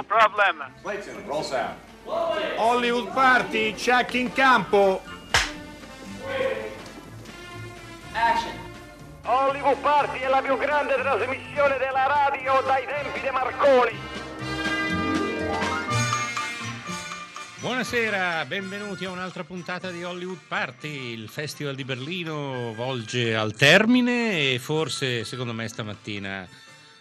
[0.00, 0.64] No problem.
[0.80, 1.76] Clayton, roll sound.
[2.56, 5.02] Hollywood Party, check in campo.
[8.12, 8.52] Action.
[9.24, 13.98] Hollywood Party è la più grande trasmissione della radio dai tempi di Marconi.
[17.60, 21.12] Buonasera, benvenuti a un'altra puntata di Hollywood Party.
[21.12, 26.48] Il Festival di Berlino volge al termine e forse, secondo me, stamattina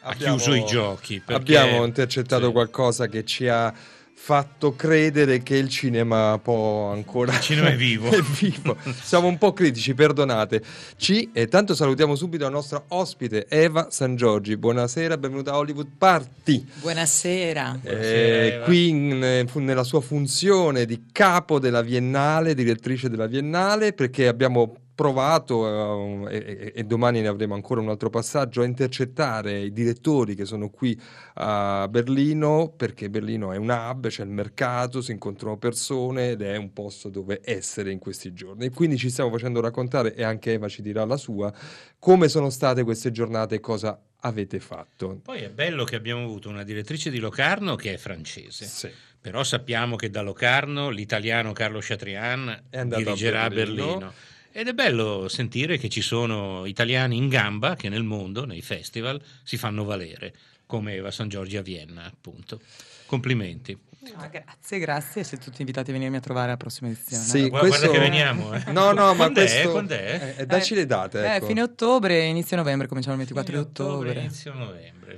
[0.01, 1.21] ha Abbiamo- chiuso i giochi.
[1.25, 2.51] perché- Abbiamo intercettato Sì.
[2.51, 3.73] qualcosa che ci ha
[4.21, 7.31] fatto credere che il cinema può ancora...
[7.33, 8.09] Il cinema è vivo.
[8.11, 8.75] è vivo.
[9.01, 10.61] Siamo un po' critici, perdonate.
[10.97, 14.57] Ci, e tanto salutiamo subito la nostra ospite Eva San Giorgi.
[14.57, 16.65] Buonasera, benvenuta a Hollywood Party.
[16.81, 17.79] Buonasera.
[17.81, 23.93] Buonasera, Eh, qui in- eh, nella sua funzione di capo della Biennale, direttrice della Biennale,
[23.93, 29.61] perché abbiamo provato, eh, e, e- domani ne avremo ancora un altro passaggio, a intercettare
[29.61, 30.99] i direttori che sono qui
[31.35, 36.57] a Berlino, perché Berlino è un hub, c'è il mercato, si incontrano persone ed è
[36.57, 38.65] un posto dove essere in questi giorni.
[38.65, 41.49] E quindi ci stiamo facendo raccontare, e anche Eva ci dirà la sua,
[41.97, 45.21] come sono state queste giornate e cosa avete fatto.
[45.23, 48.65] Poi è bello che abbiamo avuto una direttrice di Locarno che è francese.
[48.65, 48.91] Sì.
[49.21, 54.13] Però sappiamo che da Locarno l'italiano Carlo Chatrian andato a dirigerà a Berlino.
[54.59, 59.17] Ed è bello sentire che ci sono italiani in gamba che nel mondo, nei festival,
[59.41, 60.33] si fanno valere,
[60.65, 62.59] come Eva San Giorgi a Vienna, appunto.
[63.05, 63.77] Complimenti.
[64.15, 65.23] Ah, grazie, grazie.
[65.23, 67.23] Siete tutti invitati a venirmi a trovare alla prossima edizione.
[67.23, 68.53] Sì, Guarda, guarda questo- che veniamo.
[68.53, 68.71] Eh.
[68.73, 69.45] No, no, ma Quando è?
[69.45, 69.71] questo...
[69.71, 70.35] Quando è?
[70.39, 71.45] Eh, dacci le date, Eh, ecco.
[71.45, 74.11] fine ottobre, inizio novembre, cominciamo il 24 di ottobre.
[74.19, 75.17] Inizio novembre.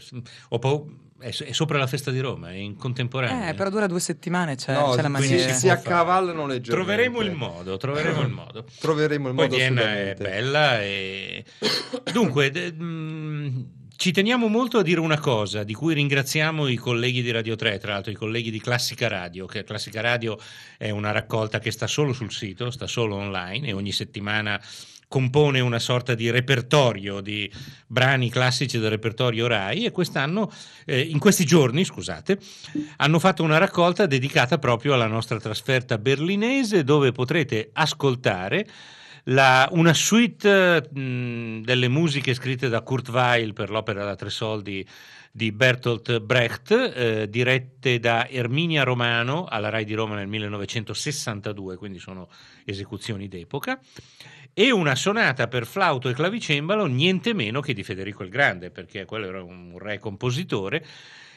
[0.50, 0.88] Ho pau-
[1.22, 3.50] è, sopra la festa di Roma, è in contemporanea.
[3.50, 5.54] Eh, però dura due settimane, c'è, No, c'è la quindi maniera.
[5.54, 6.86] si, si accavallano le giornate.
[6.86, 8.66] Troveremo il modo, troveremo il modo.
[8.80, 11.46] Troveremo il Poi modo Vienna è bella e...
[12.12, 13.66] Dunque, d- mh,
[13.96, 17.78] ci teniamo molto a dire una cosa di cui ringraziamo i colleghi di Radio 3,
[17.78, 20.40] tra l'altro i colleghi di Classica Radio, che Classica Radio
[20.78, 24.60] è una raccolta che sta solo sul sito, sta solo online e ogni settimana
[25.12, 27.52] compone una sorta di repertorio di
[27.86, 30.50] brani classici del repertorio Rai e quest'anno,
[30.86, 32.40] eh, in questi giorni, scusate,
[32.96, 38.66] hanno fatto una raccolta dedicata proprio alla nostra trasferta berlinese dove potrete ascoltare
[39.26, 44.88] la- una suite mh, delle musiche scritte da Kurt Weill per l'opera da tre soldi
[45.34, 52.00] di Bertolt Brecht, eh, dirette da Erminia Romano alla Rai di Roma nel 1962, quindi
[52.00, 52.28] sono
[52.66, 53.80] esecuzioni d'epoca,
[54.54, 59.06] e una sonata per flauto e clavicembalo, niente meno che di Federico il Grande, perché
[59.06, 60.86] quello era un re compositore,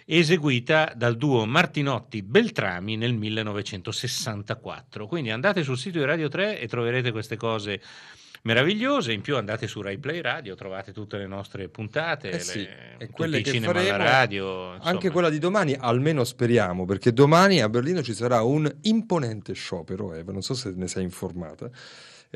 [0.07, 5.07] eseguita dal duo Martinotti-Beltrami nel 1964.
[5.07, 7.81] Quindi andate sul sito di Radio 3 e troverete queste cose
[8.43, 9.13] meravigliose.
[9.13, 12.59] In più andate su Rai Play Radio, trovate tutte le nostre puntate, Eh sì,
[12.99, 14.69] le- quelle che cinema alla faremo, radio.
[14.73, 15.11] Anche insomma.
[15.13, 20.33] quella di domani, almeno speriamo, perché domani a Berlino ci sarà un imponente sciopero, Eva,
[20.33, 21.71] non so se ne sei informata.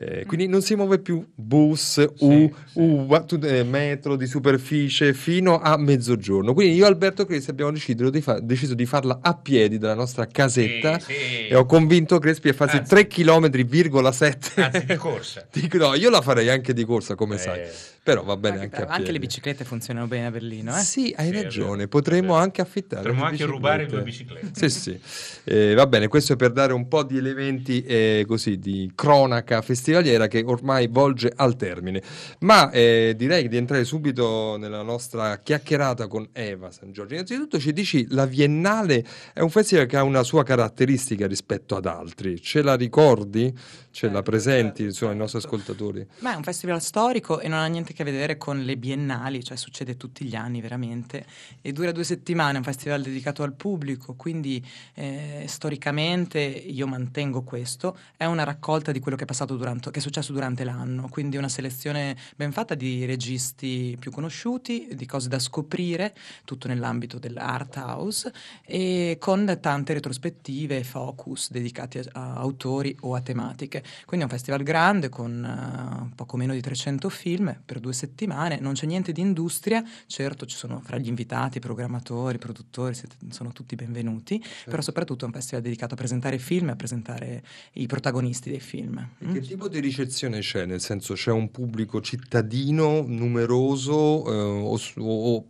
[0.00, 2.52] Eh, quindi non si muove più bus, U, sì.
[2.74, 3.06] U,
[3.42, 6.54] eh, metro di superficie fino a mezzogiorno.
[6.54, 9.94] Quindi io e Alberto Crespi abbiamo deciso di, fa- deciso di farla a piedi dalla
[9.94, 11.46] nostra casetta Sì, sì.
[11.48, 12.90] e ho convinto Crespi a farsi Anzi.
[12.90, 15.46] 3 km,7 Anzi, di corsa.
[15.52, 17.60] Dico, no, io la farei anche di corsa, come Eh, sai.
[18.08, 20.80] Però va bene Anche, anche, a anche le biciclette funzionano bene a Berlino, eh?
[20.80, 23.02] Sì, hai Sì, ragione, vero, potremmo anche affittare.
[23.02, 23.94] Potremmo anche rubare biciclette.
[23.94, 24.02] due
[24.48, 24.68] biciclette.
[24.70, 25.00] Sì, sì.
[25.44, 29.60] Eh, va bene, questo è per dare un po' di elementi eh, così di cronaca
[29.60, 32.02] festivaliera che ormai volge al termine.
[32.40, 37.12] Ma eh, direi di entrare subito nella nostra chiacchierata con Eva San Giorgio.
[37.12, 39.04] Innanzitutto ci dici, la Biennale
[39.34, 42.40] è un festival che ha una sua caratteristica rispetto ad altri.
[42.40, 43.54] Ce la ricordi?
[43.90, 45.56] Ce la Certo, presenti certo, insomma, ai nostri certo.
[45.56, 46.06] ascoltatori?
[46.20, 49.42] Ma è un festival storico e non ha niente a che vedere con le biennali,
[49.42, 51.26] cioè succede tutti gli anni veramente.
[51.60, 54.64] E dura due settimane, è un festival dedicato al pubblico, quindi
[54.94, 57.96] eh, storicamente io mantengo questo.
[58.16, 61.36] È una raccolta di quello che è, passato durante, che è successo durante l'anno, quindi
[61.36, 66.14] una selezione ben fatta di registi più conosciuti, di cose da scoprire,
[66.44, 68.32] tutto nell'ambito dell'art house
[68.64, 73.82] e con tante retrospettive e focus dedicati a, a autori o a tematiche.
[74.04, 78.58] Quindi è un festival grande con eh, poco meno di 300 film per due settimane,
[78.60, 83.52] non c'è niente di industria, certo ci sono fra gli invitati, programmatori, produttori, siete- sono
[83.52, 87.42] tutti benvenuti, però soprattutto è un festival dedicato a presentare film e a presentare
[87.74, 88.96] i protagonisti dei film.
[89.18, 89.32] E Mm?
[89.32, 90.64] Che tipo di ricezione c'è?
[90.66, 95.44] Nel senso c'è un pubblico cittadino numeroso eh, o, o-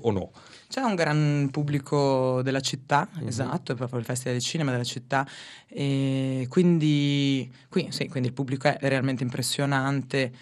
[0.00, 0.30] o no?
[0.68, 3.28] C'è un gran pubblico della città, Mhm.
[3.28, 5.26] esatto, è proprio il Festival del Cinema della città,
[5.68, 10.32] e quindi, qui- sì, quindi il pubblico è realmente impressionante.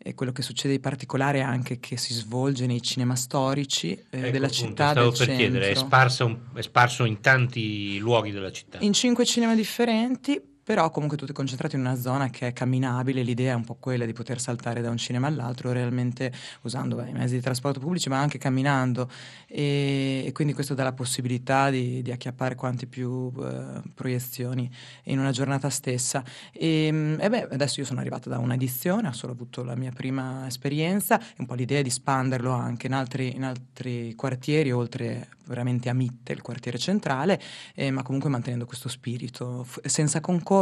[0.00, 4.04] E quello che succede di particolare è anche che si svolge nei cinema storici eh,
[4.10, 5.36] Ecco, della appunto, città stavo del per centro.
[5.36, 8.78] chiedere, è, sparsa un- è sparso in tanti luoghi della città.
[8.80, 13.22] In cinque cinema differenti, però comunque tutti concentrati in una zona che è camminabile.
[13.22, 16.30] L'idea è un po' quella di poter saltare da un cinema all'altro, realmente
[16.60, 19.08] usando beh, i mezzi di trasporto pubblici, ma anche camminando.
[19.46, 24.70] E, e quindi questo dà la possibilità di, di acchiappare quanti più eh, proiezioni
[25.04, 26.22] in una giornata stessa.
[26.52, 29.90] E, mm, e beh, adesso io sono arrivata da un'edizione, ho solo avuto la mia
[29.90, 35.28] prima esperienza, e un po' l'idea di spanderlo anche in altri, in altri quartieri, oltre
[35.46, 37.40] veramente a Mitte, il quartiere centrale,
[37.74, 40.56] eh, ma comunque mantenendo questo spirito, f- senza concorso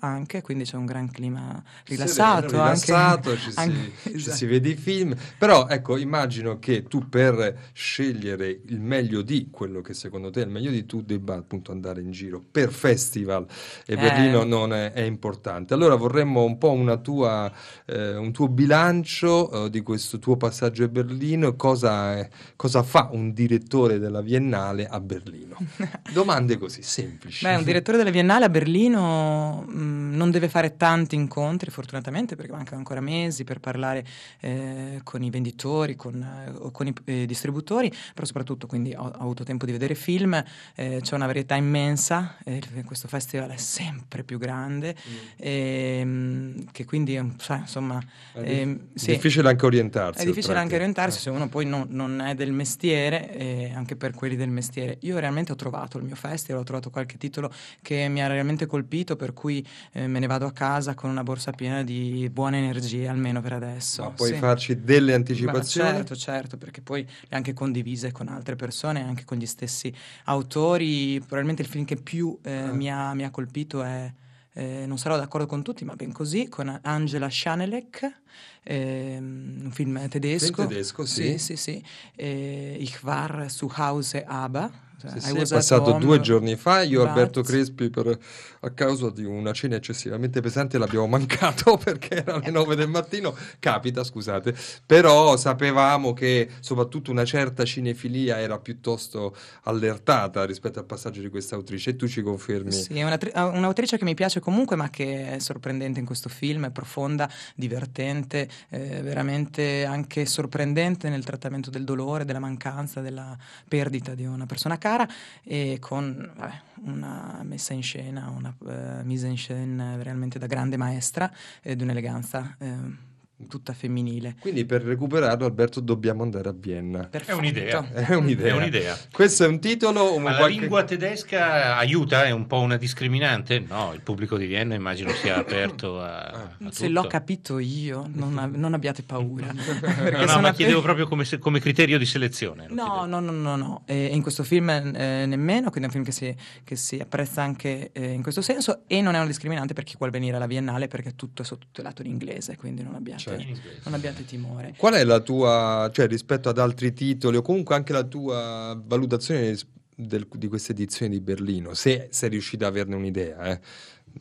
[0.00, 2.44] anche, quindi c'è un gran clima rilassato.
[2.46, 4.36] Anche- rilassato, ci, anche- si, ci esatto.
[4.36, 5.14] si vede i film.
[5.38, 10.44] Però ecco, immagino che tu per scegliere il meglio di quello che secondo te è
[10.44, 13.46] il meglio di tu debba appunto andare in giro per festival
[13.86, 13.96] e Eh.
[13.96, 15.74] Berlino non è, è importante.
[15.74, 17.50] Allora vorremmo un po' una tua,
[17.86, 23.32] eh, un tuo bilancio eh, di questo tuo passaggio a Berlino, cosa, cosa fa un
[23.32, 25.56] direttore della Biennale a Berlino?
[26.12, 27.44] Domande così semplici.
[27.44, 32.52] Beh, un direttore della Biennale a Berlino mh, non deve fare tanti incontri, fortunatamente, perché
[32.52, 34.04] mancano ancora mesi per parlare
[34.40, 39.02] eh, con i venditori con, eh, o con i eh, distributori, però soprattutto quindi ho,
[39.02, 40.42] ho avuto tempo di vedere film,
[40.74, 44.94] eh, c'è una varietà immensa, eh, questo festival è sempre più grande,
[45.36, 47.98] e, mh, che quindi è un- sai, insomma...
[48.32, 49.10] È ehm, dif- sì.
[49.12, 50.22] difficile anche orientarsi.
[50.22, 51.20] È difficile anche che- orientarsi eh.
[51.22, 54.98] se uno poi non, non è del mestiere, anche per quelli del mestiere.
[55.00, 57.52] Io realmente ho trovato il mio festival, ho trovato qualche titolo
[57.82, 61.22] che mi ha realmente colpito, per cui eh, me ne vado a casa con una
[61.22, 64.02] borsa piena di buone energie, almeno per adesso.
[64.02, 64.38] Ma puoi Sì.
[64.38, 65.90] farci delle Beh, anticipazioni?
[65.92, 69.94] certo, certo, perché poi le anche condivise con altre persone, anche con gli stessi
[70.24, 71.18] autori.
[71.20, 72.72] Probabilmente il film che più eh, Ah.
[72.72, 74.12] mi, ha, mi ha colpito è,
[74.54, 78.20] eh, non sarò d'accordo con tutti, ma ben così, con Angela Schanelek,
[78.64, 80.62] ehm, un film tedesco.
[80.62, 81.38] In tedesco, sì.
[81.38, 81.84] Sì, sì, sì.
[82.16, 84.70] Eh, Ich war zu Hause aber.
[85.00, 86.82] cioè, Sì, sì, è passato home, due giorni fa.
[86.82, 88.18] Io but- Alberto Crespi, per-
[88.60, 93.34] a causa di una cena eccessivamente pesante, l'abbiamo mancato perché era alle 9 del mattino.
[93.58, 94.54] Capita, scusate.
[94.84, 101.54] Però sapevamo che soprattutto una certa cinefilia era piuttosto allertata rispetto al passaggio di questa
[101.54, 101.90] autrice.
[101.90, 102.72] E tu ci confermi?
[102.72, 106.70] Sì, è un'autrice che mi piace comunque, ma che è sorprendente in questo film, è
[106.70, 113.36] profonda, divertente, eh, veramente anche sorprendente nel trattamento del dolore, della mancanza, della
[113.66, 115.08] perdita di una persona cara
[115.42, 120.76] e con vabbè, una messa in scena, una eh, mise en scène veramente da grande
[120.76, 121.30] maestra
[121.62, 123.08] e di un'eleganza eh,
[123.48, 124.36] tutta femminile.
[124.40, 127.06] Quindi per recuperarlo, Alberto, dobbiamo andare a Vienna.
[127.08, 127.38] Perfetto.
[127.38, 127.88] un'idea.
[127.92, 128.52] È un'idea.
[128.54, 128.98] È un'idea.
[129.12, 130.14] Questo è un titolo.
[130.14, 132.24] un Ma la qualche- lingua tedesca aiuta?
[132.24, 133.58] È un po' una discriminante?
[133.60, 137.00] No, il pubblico di Vienna immagino sia aperto a, a Se tutto.
[137.02, 139.52] l'ho capito io, non, ab- non abbiate paura.
[139.52, 142.66] No, no, ma chiedevo proprio come, se- come criterio di selezione.
[142.70, 143.82] No, no, no, no, no.
[143.86, 146.34] E in questo film eh, nemmeno, quindi è un film che si,
[146.64, 149.94] che si apprezza anche eh, in questo senso e non è una discriminante per chi
[149.96, 153.29] vuole venire alla Biennale perché tutto è sottotitolato in inglese, quindi non abbiate, Certo.
[153.34, 153.80] In inglese.
[153.84, 154.74] non abbiate timore.
[154.76, 159.56] Qual è la tua, cioè rispetto ad altri titoli o comunque anche la tua valutazione
[159.94, 161.74] del- di questa edizione di Berlino?
[161.74, 163.60] Se sei riuscita a averne un'idea, eh?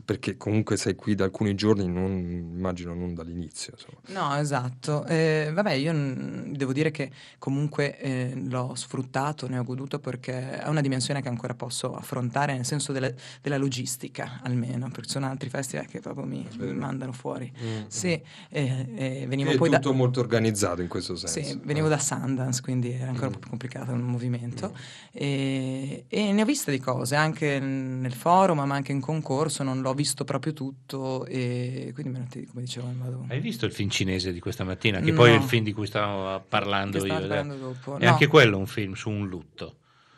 [0.05, 3.74] Perché comunque sei qui da alcuni giorni, non, immagino non dall'inizio.
[3.74, 4.27] Insomma.
[4.27, 5.05] No, esatto.
[5.05, 10.60] Eh, vabbè, io mm, devo dire che comunque eh, l'ho sfruttato, ne ho goduto perché
[10.62, 15.27] è una dimensione che ancora posso affrontare nel senso della, della logistica, almeno, perché sono
[15.27, 17.51] altri festival che proprio mi, mi mandano fuori.
[17.88, 18.19] Sì,
[18.50, 19.96] eh, eh, venivo È poi tutto da...
[19.96, 21.41] molto organizzato in questo senso.
[21.41, 21.89] Sì, venivo Eh.
[21.89, 23.31] da Sundance, quindi era ancora Mm.
[23.34, 24.74] po' più complicato il movimento.
[25.12, 29.78] E, e ne ho viste di cose, anche nel forum, ma anche in concorso, non
[29.81, 33.25] l'ho visto proprio tutto e quindi come dicevo vado...
[33.29, 35.00] Hai visto il film cinese di questa mattina?
[35.00, 35.15] Che No.
[35.17, 37.13] poi è il film di cui stavo parlando Che io.
[37.13, 37.98] parlando dopo.
[37.98, 38.12] È No.
[38.12, 39.75] anche quello un film su un lutto.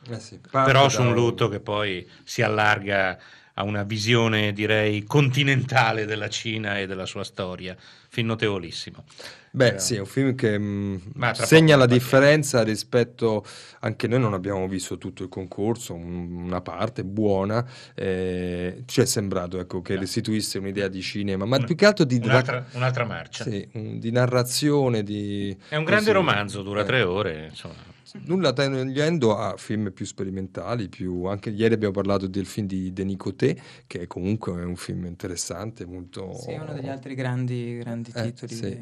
[0.10, 3.18] Eh sì, Però su un lutto che poi si allarga
[3.53, 7.75] a una visione, direi, continentale della Cina e della sua storia.
[8.10, 9.03] Film notevolissimo.
[9.53, 13.43] Beh, sì, è un film che mh, tra segna la differenza rispetto.
[13.81, 17.65] Anche noi non abbiamo visto tutto il concorso, un- una parte buona.
[17.96, 20.00] eh, ci è sembrato ecco, che No.
[20.01, 23.43] restituisse un'idea di cinema, ma Una- più che altro di, Un'altra, un'altra marcia.
[23.43, 25.03] sì, un- di narrazione.
[25.03, 26.15] Di, È un grande così.
[26.15, 26.86] romanzo, dura Eh.
[26.86, 27.48] tre ore.
[27.50, 27.74] Insomma.
[28.25, 31.25] Nulla togliendo a film più sperimentali, più...
[31.25, 35.86] anche ieri abbiamo parlato del film di Denis Coté, che comunque è un film interessante,
[35.86, 36.34] molto...
[36.34, 38.53] Sì, è uno degli altri grandi, grandi Eh, titoli.
[38.53, 38.80] sì.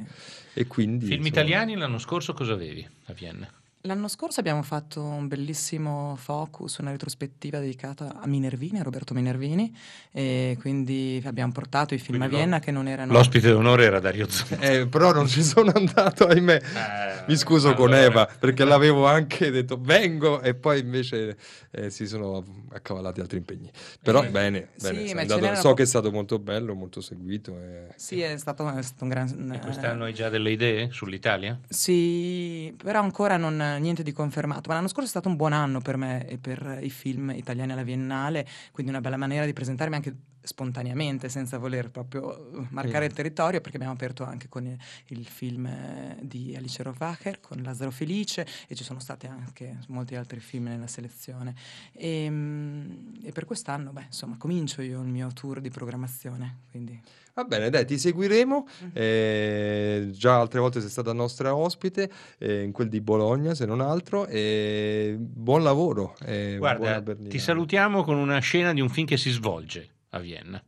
[0.53, 3.47] E quindi, Film insomma, italiani l'anno scorso cosa avevi a Vienna?
[3.83, 9.73] L'anno scorso abbiamo fatto un bellissimo focus, una retrospettiva dedicata a Minervini, a Roberto Minervini,
[10.11, 13.13] e quindi abbiamo portato i film Quindi a Vienna lo- che non erano...
[13.13, 14.57] L'ospite d'onore era Dario Zunzi.
[14.59, 16.55] Eh, però non ci sono andato, ahimè.
[16.55, 18.03] Eh, Mi scuso con allora.
[18.03, 21.37] Eva perché l'avevo anche detto vengo e poi invece
[21.71, 22.43] eh, si sono
[22.73, 23.71] accavallati altri impegni.
[24.03, 26.99] Però Eh, bene, sì, bene, ce andato- so po- che è stato molto bello, molto
[26.99, 27.57] seguito.
[27.57, 29.51] e- Sì, è stato, è stato un gran...
[29.55, 31.57] E quest'anno hai già delle idee sull'Italia?
[31.69, 34.69] Sì, però ancora non, niente di confermato.
[34.69, 37.71] Ma l'anno scorso è stato un buon anno per me e per i film italiani
[37.71, 40.15] alla Biennale, quindi una bella maniera di presentarmi anche
[40.49, 43.09] spontaneamente, senza voler proprio uh, marcare Mm.
[43.09, 44.77] il territorio, perché abbiamo aperto anche con il,
[45.07, 50.15] il film eh, di Alice Rohrwacher, con Lazzaro Felice, e ci sono stati anche molti
[50.15, 51.53] altri film nella selezione.
[51.93, 56.99] E, mm, e per quest'anno, beh, insomma, comincio io il mio tour di programmazione, quindi...
[57.35, 58.67] Va bene, dai, ti seguiremo.
[58.81, 58.89] Mhm.
[58.93, 63.79] eh, già altre volte sei stata nostra ospite, eh, in quel di Bologna, se non
[63.79, 64.25] altro.
[64.25, 66.15] E buon lavoro.
[66.25, 70.19] e buona Guarda, ti salutiamo con una scena di un film che si svolge a
[70.19, 70.63] Vienna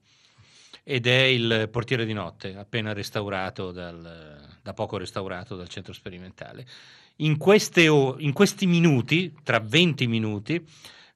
[0.84, 6.66] ed è Il portiere di notte, appena restaurato dal, da poco restaurato dal centro sperimentale.
[7.18, 10.66] In, queste in questi minuti, tra 20 minuti,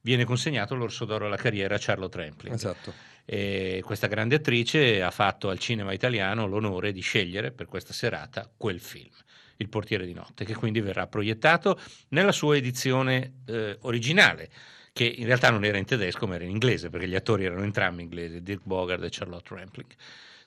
[0.02, 2.54] viene consegnato l'Orso d'Oro alla carriera a Charlotte Rampling.
[2.54, 2.92] Esatto.
[3.24, 8.48] E questa grande attrice ha fatto al cinema italiano l'onore di scegliere per questa serata
[8.56, 9.10] quel film,
[9.56, 11.76] Il portiere di notte, che quindi verrà proiettato
[12.10, 14.48] nella sua edizione eh, originale,
[14.96, 17.64] che in realtà non era in tedesco ma era in inglese, perché gli attori erano
[17.64, 19.94] entrambi inglesi, Dirk Bogard e Charlotte Rampling.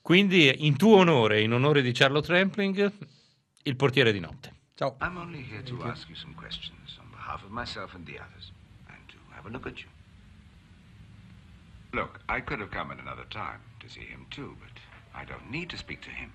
[0.02, 2.92] Quindi in tuo onore in onore di Charlotte Rampling,
[3.62, 4.52] Il portiere di notte.
[4.74, 4.96] Ciao.
[5.00, 8.50] I'm only here to ask you some questions on behalf of myself and the others,
[8.88, 9.88] and to have a look at you.
[11.92, 14.72] Look, I could have come at another time to see him too, but
[15.14, 16.32] I don't need to speak to him.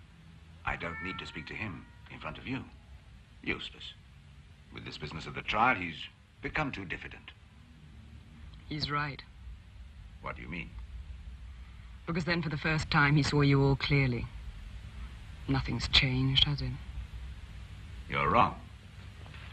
[0.66, 2.64] I don't need to speak to him in front of you.
[3.44, 3.94] Useless.
[4.72, 6.08] With this business of the trial, he's
[6.42, 7.32] become too diffident.
[8.70, 9.22] He's right.
[10.22, 10.70] What do you mean?
[12.08, 14.26] Because then for the first time he saw you all clearly.
[15.48, 16.72] Nothing's changed, has it?
[18.10, 18.56] You're wrong.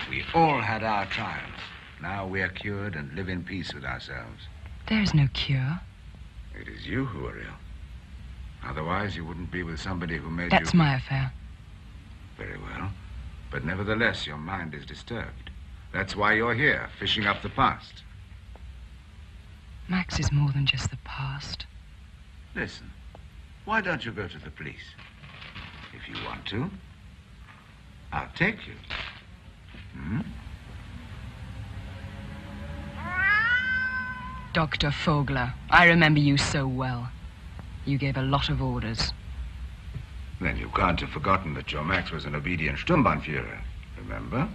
[0.09, 1.61] We all had our trials.
[2.01, 4.49] Now we're cured and live in peace with ourselves.
[4.89, 5.81] There is no cure.
[6.59, 7.55] It is you who are ill.
[8.65, 10.79] Otherwise, you wouldn't be with somebody who made That's you...
[10.79, 11.33] my affair.
[12.37, 12.91] Very well.
[13.51, 15.51] But nevertheless, your mind is disturbed.
[15.93, 18.03] That's why you're here, fishing up the past.
[19.93, 21.67] Max is more than just the past.
[22.55, 22.91] Listen,
[23.67, 24.95] why don't you go to the police?
[25.93, 26.71] If you want to,
[28.11, 28.73] I'll take you.
[29.95, 30.21] Hmm?
[34.55, 34.89] Dr.
[34.89, 37.11] Fogler, I remember you so well.
[37.85, 39.13] You gave a lot of orders.
[40.41, 43.61] Then you can't have forgotten that your Max was an obedient Sturmbannführer.
[43.99, 44.49] Remember?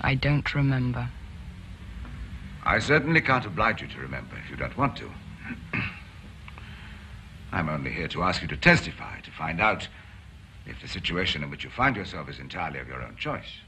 [0.00, 1.10] I don't remember.
[2.64, 5.10] I certainly can't oblige you to remember if you don't want to.
[7.52, 9.88] I'm only here to ask you to testify, to find out
[10.66, 13.58] if the situation in which you find yourself is entirely of your own choice.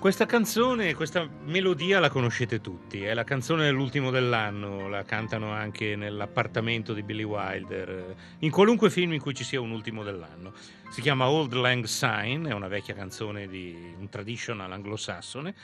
[0.00, 5.94] Questa canzone, questa melodia la conoscete tutti, è la canzone dell'ultimo dell'anno, la cantano anche
[5.94, 10.54] nell'appartamento di Billy Wilder, in qualunque film in cui ci sia un ultimo dell'anno.
[10.90, 15.54] Si chiama Old Lang Syne, è una vecchia canzone di un traditional anglosassone,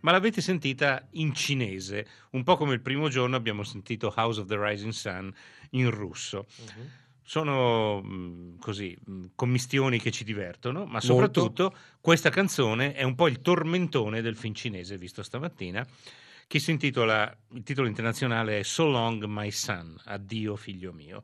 [0.00, 4.46] ma l'avete sentita in cinese, un po' come il primo giorno abbiamo sentito House of
[4.46, 5.34] the Rising Sun
[5.72, 6.46] in russo.
[7.24, 13.28] Sono mh, così mh, commistioni che ci divertono, ma soprattutto questa canzone è un po'
[13.28, 15.86] il tormentone del film cinese visto stamattina,
[16.46, 21.22] che si intitola, il titolo internazionale è So Long My Son, Addio figlio mio.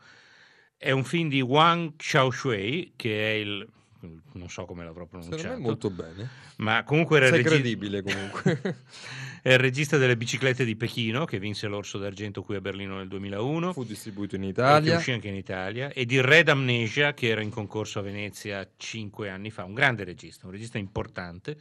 [0.76, 3.68] È un film di Wang Xiaoshui, che è il
[4.00, 5.38] non so come l'avrò pronunciato.
[5.38, 6.28] Secondo me molto bene.
[6.56, 8.60] Ma comunque era il regi- credibile comunque.
[9.42, 13.08] è il regista delle biciclette di Pechino, che vinse l'Orso d'Argento qui a Berlino nel
[13.08, 13.72] 2001.
[13.72, 14.96] Fu distribuito in Italia.
[14.96, 19.30] uscì anche in Italia, e di Red Amnesia, che era in concorso a Venezia cinque
[19.30, 21.56] anni fa, un grande regista, un regista importante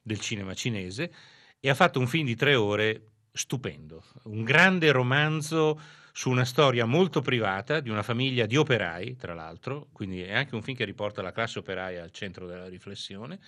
[0.00, 1.12] del cinema cinese,
[1.60, 5.80] e ha fatto un film di tre ore stupendo, un grande romanzo
[6.12, 10.54] su una storia molto privata di una famiglia di operai, tra l'altro, quindi è anche
[10.54, 13.40] un film che riporta la classe operaia al centro della riflessione,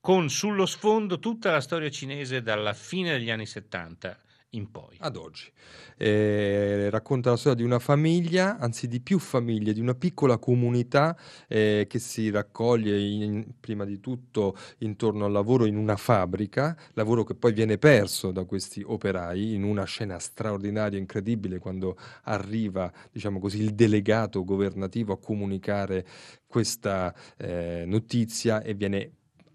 [0.00, 4.18] con sullo sfondo tutta la storia cinese dalla fine degli anni 70
[4.56, 4.96] in poi.
[5.00, 5.50] ad oggi.
[5.96, 11.16] Eh, racconta la storia di una famiglia, anzi di più famiglie, di una piccola comunità
[11.46, 17.24] eh, che si raccoglie in- prima di tutto intorno al lavoro in una fabbrica, lavoro
[17.24, 23.38] che poi viene perso da questi operai in una scena straordinaria, incredibile, quando arriva, diciamo
[23.38, 26.04] così, il delegato governativo a comunicare
[26.46, 29.10] questa eh, notizia e viene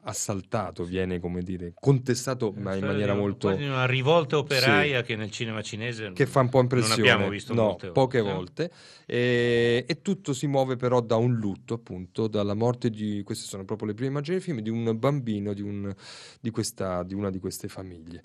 [0.10, 5.16] assaltato, viene come dire contestato, ma in maniera di molto quasi una rivolta operaia che
[5.16, 7.02] nel cinema cinese che fa un po' impressione.
[7.02, 7.92] non abbiamo visto no, volte.
[7.92, 8.22] poche eh.
[8.22, 8.72] volte.
[9.06, 13.66] E, e tutto si muove però da un lutto, appunto, dalla morte di, queste sono
[13.66, 15.92] proprio le prime immagini del film, di un bambino di, un-
[16.40, 18.22] di questa, di una di queste famiglie.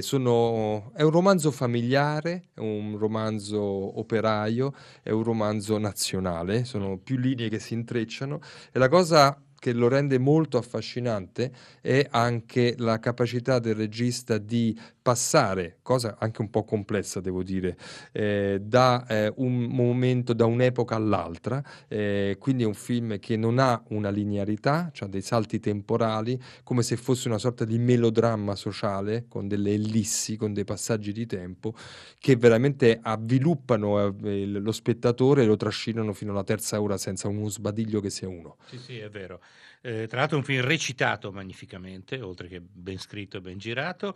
[0.00, 3.60] Sono- è un romanzo familiare, è un romanzo
[3.98, 8.40] operaio, è un romanzo nazionale, sono più linee che si intrecciano
[8.72, 14.78] e la cosa che lo rende molto affascinante è anche la capacità del regista di
[15.08, 17.78] passare, cosa anche un po' complessa devo dire,
[18.12, 23.58] eh, da eh, un momento, da un'epoca all'altra, eh, quindi è un film che non
[23.58, 29.24] ha una linearità, ha dei salti temporali, come se fosse una sorta di melodramma sociale,
[29.28, 31.72] con delle ellissi, con dei passaggi di tempo,
[32.18, 37.48] che veramente avviluppano eh, lo spettatore e lo trascinano fino alla terza ora senza uno
[37.48, 38.58] sbadiglio che sia uno.
[38.66, 39.40] Sì, sì, è vero.
[39.80, 44.14] Eh, tra l'altro è un film recitato magnificamente, oltre che ben scritto e ben girato,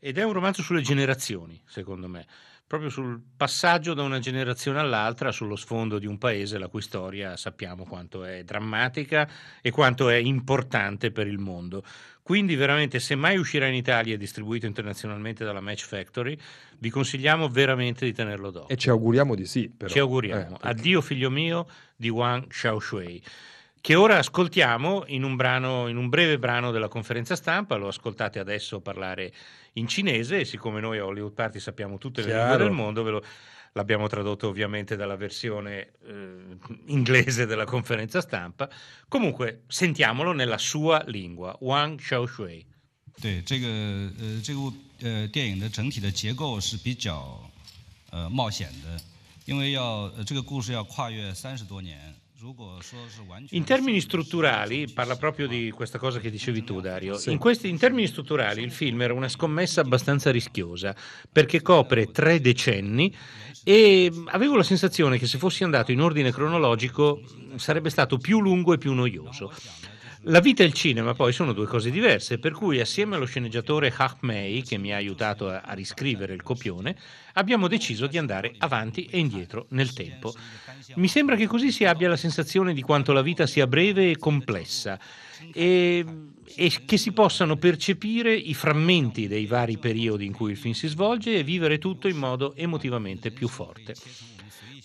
[0.00, 2.26] ed è un romanzo sulle generazioni, secondo me,
[2.66, 7.36] proprio sul passaggio da una generazione all'altra sullo sfondo di un paese la cui storia
[7.36, 9.28] sappiamo quanto è drammatica
[9.60, 11.82] e quanto è importante per il mondo.
[12.22, 16.38] Quindi veramente se mai uscirà in Italia e distribuito internazionalmente dalla Match Factory,
[16.78, 18.74] vi consigliamo veramente di tenerlo d'occhio.
[18.74, 19.90] E ci auguriamo di sì, però.
[19.90, 20.40] Ci auguriamo.
[20.40, 23.22] Eh, perché- Addio figlio mio di Wang Xiaoshui
[23.81, 28.39] Che ora ascoltiamo in un, brano, in un breve brano della conferenza stampa, lo ascoltate
[28.39, 29.31] adesso parlare
[29.73, 32.47] in cinese e siccome noi a Hollywood Party sappiamo tutte le Chiaro.
[32.47, 33.23] lingue del mondo, ve lo-
[33.73, 38.67] l'abbiamo tradotto ovviamente dalla versione eh, inglese della conferenza stampa.
[39.07, 42.65] Comunque sentiamolo nella sua lingua, Wang Xiaoshui.
[43.21, 47.39] 对这个呃这个呃电影的整体的结构是比较
[48.09, 48.99] 呃冒险的，
[49.45, 52.15] 因为要、呃、这个故事要跨越三十多年。
[53.50, 57.76] in termini strutturali, parla proprio di questa cosa che dicevi tu Dario, in, questi, in
[57.76, 60.94] termini strutturali il film era una scommessa abbastanza rischiosa
[61.30, 63.14] perché copre tre decenni
[63.62, 67.20] e avevo la sensazione che se fossi andato in ordine cronologico
[67.56, 69.52] sarebbe stato più lungo e più noioso.
[70.24, 73.92] La vita e il cinema poi sono due cose diverse, per cui assieme allo sceneggiatore
[73.96, 76.94] Hak Mei, che mi ha aiutato a, a riscrivere il copione,
[77.34, 80.34] abbiamo deciso di andare avanti e indietro nel tempo.
[80.96, 84.18] Mi sembra che così si abbia la sensazione di quanto la vita sia breve e
[84.18, 84.98] complessa
[85.54, 86.04] e,
[86.54, 90.88] e che si possano percepire i frammenti dei vari periodi in cui il film si
[90.88, 93.94] svolge e vivere tutto in modo emotivamente più forte.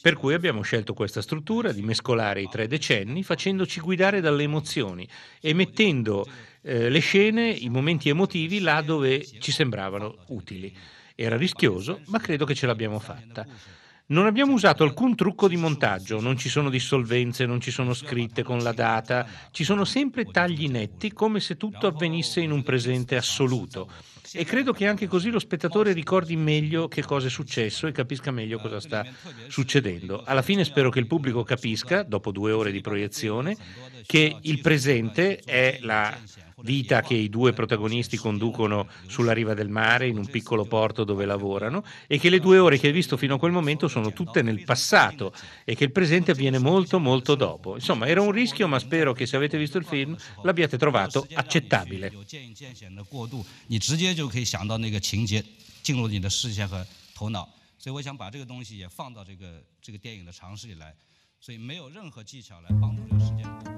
[0.06, 5.08] Per cui abbiamo scelto questa struttura di mescolare i tre decenni facendoci guidare dalle emozioni
[5.42, 6.28] e mettendo
[6.62, 10.72] eh, le scene, i momenti emotivi là dove ci sembravano utili.
[11.16, 13.48] Era rischioso, ma credo che ce l'abbiamo fatta.
[14.10, 18.44] Non abbiamo usato alcun trucco di montaggio, non ci sono dissolvenze, non ci sono scritte
[18.44, 23.16] con la data, ci sono sempre tagli netti come se tutto avvenisse in un presente
[23.16, 23.90] assoluto
[24.36, 28.32] e credo che anche così lo spettatore ricordi meglio che cosa è successo e capisca
[28.32, 29.06] meglio cosa sta
[29.48, 30.24] succedendo.
[30.26, 33.56] Alla fine spero che il pubblico capisca, dopo due ore di proiezione,
[34.07, 36.19] che il presente è la
[36.63, 41.25] vita che i due protagonisti conducono sulla riva del mare in un piccolo porto dove
[41.25, 44.43] lavorano e che le due ore che hai visto fino a quel momento sono tutte
[44.43, 45.33] nel passato
[45.65, 47.77] e che il presente avviene molto molto dopo.
[47.77, 52.13] Insomma, era un rischio, ma spero che se avete visto il film l'abbiate trovato accettabile.
[53.69, 55.43] 你直接就可以想到那个情节
[55.83, 60.95] 进入你的视线和头脑，所以我想把这个东西也放到这个这个电影的尝试里来，
[61.41, 63.74] 所以没有任何技巧来帮助这个时间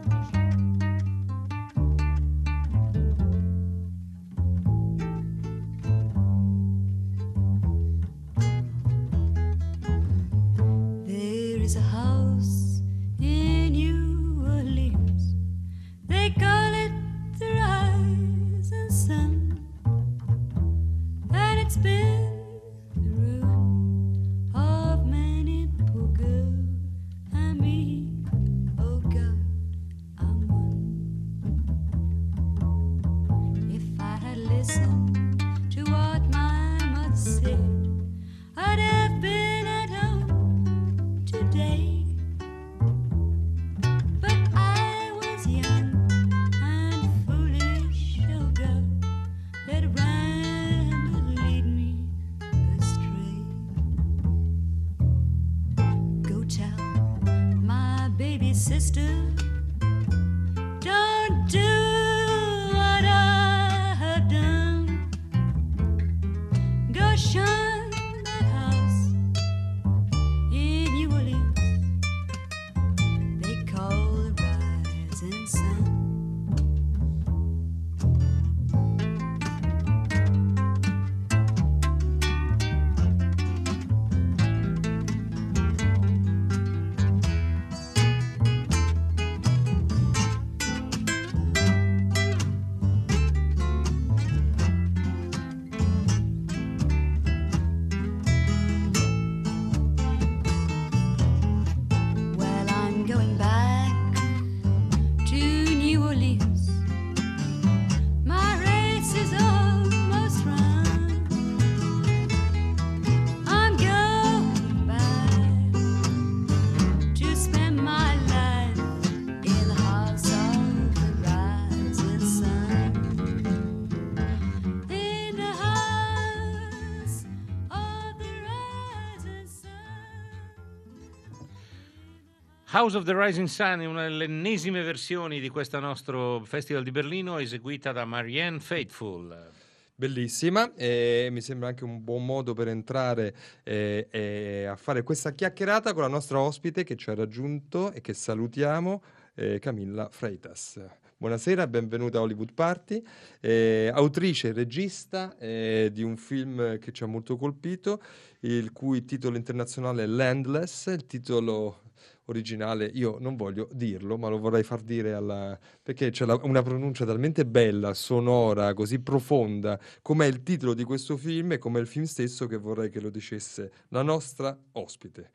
[132.79, 136.91] House of the Rising Sun è una delle ennesime versioni di questo nostro Festival di
[136.91, 139.49] Berlino eseguita da Marianne Faithful.
[139.95, 145.33] Bellissima, e mi sembra anche un buon modo per entrare eh, eh, a fare questa
[145.33, 149.01] chiacchierata con la nostra ospite che ci ha raggiunto e che salutiamo,
[149.33, 150.79] eh, Camilla Freitas.
[151.17, 153.01] Buonasera, benvenuta a Hollywood Party,
[153.39, 157.99] eh, autrice e regista eh, di un film che ci ha molto colpito,
[158.41, 161.85] il cui titolo internazionale è Landless, il titolo
[162.29, 165.57] originale, io non voglio dirlo, ma lo vorrei far dire alla...
[165.81, 170.83] perché c'è la- una pronuncia talmente bella, sonora, così profonda, come è il titolo di
[170.83, 175.31] questo film e come il film stesso che vorrei che lo dicesse la nostra ospite,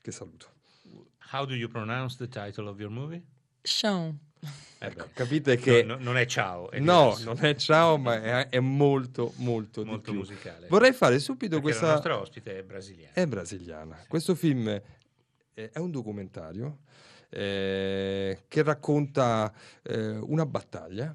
[0.00, 0.46] che saluto.
[1.32, 3.22] How do you pronounce the title of your movie?
[3.62, 4.18] Sean.
[4.78, 5.84] Eh Ecco, capite che...
[5.84, 9.84] no- no- non è ciao, è no, non è ciao, ma è, è molto, molto,
[9.84, 10.26] molto di più.
[10.26, 10.66] musicale.
[10.68, 11.86] Vorrei fare subito Perché questa...
[11.86, 13.12] la nostra ospite è brasiliana.
[13.14, 14.04] È brasiliana.
[14.08, 14.82] Questo film
[15.54, 16.78] è, è un documentario
[17.28, 21.14] eh, che racconta eh, una battaglia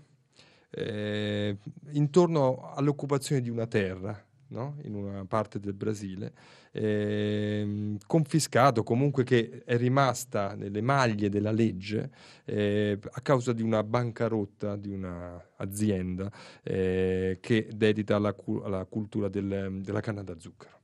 [0.70, 1.58] eh,
[1.92, 4.24] intorno all'occupazione di una terra.
[4.50, 4.78] no?
[4.84, 6.34] In una parte del Brasile,
[6.72, 12.10] ehm, confiscato comunque che è rimasta nelle maglie della legge
[12.46, 16.32] eh, a causa di una bancarotta di un'azienda
[16.64, 20.76] eh, che dedita alla, cu- alla cultura del- della canna da zucchero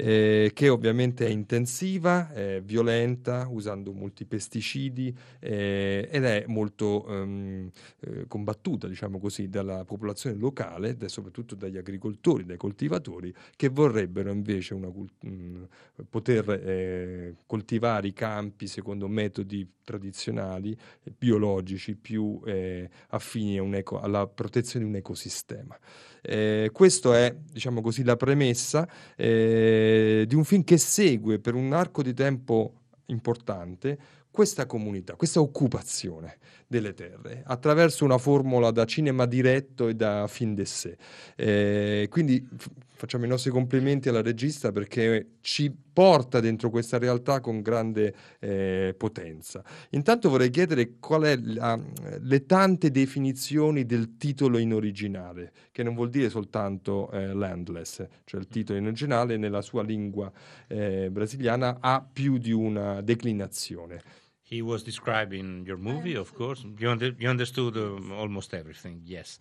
[0.00, 7.70] eh, che ovviamente è intensiva, è violenta, usando molti pesticidi eh, ed è molto ehm,
[8.00, 14.30] eh, combattuta, diciamo così, dalla popolazione locale e soprattutto dagli agricoltori, dai coltivatori che vorrebbero
[14.30, 15.66] invece cult- mh,
[16.08, 20.76] poter eh, coltivare i campi secondo metodi tradizionali,
[21.16, 25.76] biologici, più eh, affini eco- alla protezione di un ecosistema.
[26.22, 31.72] Eh, questo è, diciamo così, la premessa eh, di un film che segue per un
[31.72, 32.74] arco di tempo
[33.06, 33.98] importante
[34.30, 40.54] questa comunità, questa occupazione delle terre, attraverso una formula da cinema diretto e da film
[40.54, 40.94] d'essai.
[41.34, 47.40] Eh, quindi f- facciamo i nostri complimenti alla regista perché ci porta dentro questa realtà
[47.40, 49.64] con grande eh, potenza.
[49.90, 51.80] Intanto vorrei chiedere qual è la,
[52.20, 58.40] le tante definizioni del titolo in originale, che non vuol dire soltanto eh, landless, cioè
[58.40, 60.30] il titolo in originale nella sua lingua
[60.66, 64.26] eh, brasiliana ha più di una declinazione.
[64.48, 66.64] He was describing your movie, of course.
[66.78, 69.38] You, under, you understood um, almost everything, yes.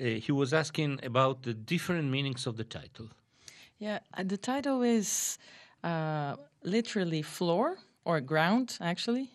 [0.00, 3.08] Uh, he was asking about the different meanings of the title.
[3.78, 5.38] Yeah, uh, the title is
[5.82, 9.32] uh, literally floor or ground, actually.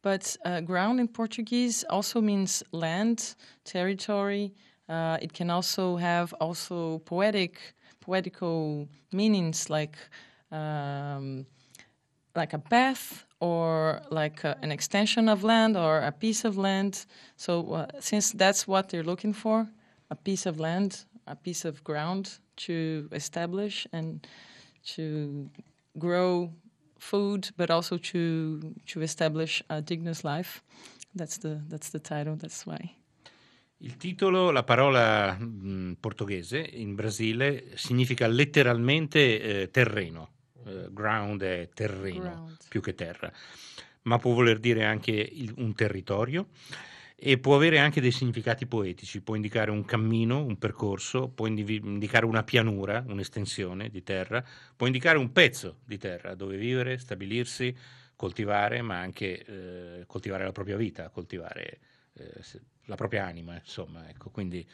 [0.00, 4.54] But uh, ground in Portuguese also means land, territory.
[4.88, 7.58] Uh, it can also have also poetic,
[8.00, 9.98] poetical meanings like
[10.50, 11.44] um,
[12.34, 17.06] like a path or like a, an extension of land or a piece of land.
[17.36, 19.68] So uh, since that's what they're looking for,
[20.10, 24.26] a piece of land, a piece of ground to establish and
[24.94, 25.50] to
[25.98, 26.52] grow
[26.98, 30.62] food, but also to to establish a dignious life.
[31.14, 32.36] That's the that's the title.
[32.36, 32.96] That's why.
[33.78, 40.35] Il titolo, la parola mh, portoghese in Brasile significa letteralmente eh, terreno.
[40.66, 42.56] Eh, ground è terreno Ground.
[42.68, 43.32] più che terra,
[44.02, 46.48] ma può voler dire anche il- un territorio
[47.14, 51.80] e può avere anche dei significati poetici, può indicare un cammino, un percorso, può indivi-
[51.82, 57.74] indicare una pianura, un'estensione di terra, può indicare un pezzo di terra dove vivere, stabilirsi,
[58.16, 61.78] coltivare, ma anche eh, coltivare la propria vita, coltivare
[62.14, 62.32] eh,
[62.86, 64.66] la propria anima, insomma, ecco, quindi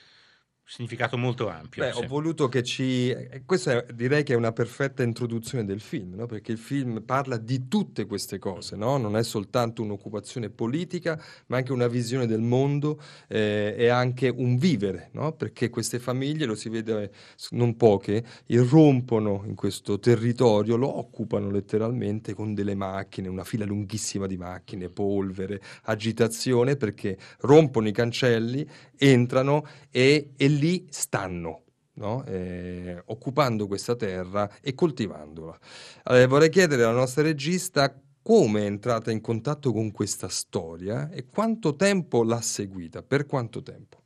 [0.65, 1.83] significato molto ampio.
[1.85, 1.99] Beh, sì.
[2.03, 3.11] ho voluto che ci...
[3.11, 6.27] eh, Questa è- direi che è una perfetta introduzione del film, no?
[6.27, 8.97] Perché il film parla di tutte queste cose, no?
[8.97, 14.57] Non è soltanto un'occupazione politica, ma anche una visione del mondo eh, e anche un
[14.57, 15.33] vivere, no?
[15.33, 17.11] Perché queste famiglie, lo si vede
[17.51, 24.27] non poche, irrompono in questo territorio, lo occupano letteralmente con delle macchine, una fila lunghissima
[24.27, 31.63] di macchine, polvere, agitazione, perché rompono i cancelli, entrano e, e lì stanno.
[31.95, 32.25] no?
[32.25, 35.59] Eh, occupando questa terra e coltivandola.
[36.05, 41.27] Allora, vorrei chiedere alla nostra regista come è entrata in contatto con questa storia e
[41.27, 44.01] quanto tempo l'ha seguita, per quanto tempo.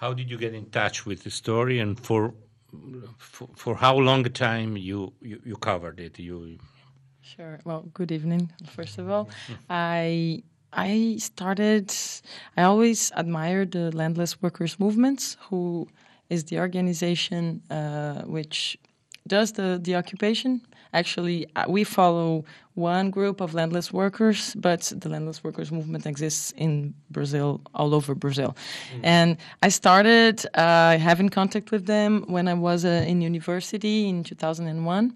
[0.00, 2.32] How did you get in touch with the story, and for
[3.16, 6.18] for, for how long time you, you you covered it?
[6.18, 6.58] You
[7.26, 7.58] Sure.
[7.64, 8.52] Well, good evening.
[8.66, 9.28] First of all,
[9.68, 11.92] I I started.
[12.56, 15.88] I always admired the landless workers movements, who
[16.28, 18.78] is the organization uh, which
[19.26, 20.60] does the the occupation.
[20.92, 26.52] Actually, uh, we follow one group of landless workers, but the landless workers movement exists
[26.56, 28.56] in Brazil, all over Brazil.
[29.02, 34.24] And I started uh, having contact with them when I was uh, in university in
[34.24, 35.14] 2001.